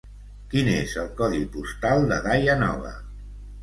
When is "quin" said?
0.53-0.69